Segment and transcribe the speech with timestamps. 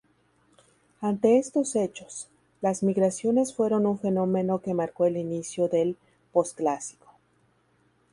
[1.01, 2.27] Ante estos hechos,
[2.59, 5.95] las migraciones fueron un fenómeno que marcó el inicio del
[6.31, 7.05] Posclásico.